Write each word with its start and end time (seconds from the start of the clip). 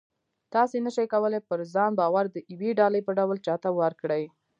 تاسې 0.53 0.77
نه 0.85 0.91
شئ 0.95 1.05
کولی 1.13 1.39
پر 1.49 1.59
ځان 1.73 1.91
باور 1.99 2.25
د 2.31 2.37
یوې 2.53 2.71
ډالۍ 2.79 3.01
په 3.07 3.11
ډول 3.19 3.37
چاته 3.45 3.69
ورکړئ 3.79 4.23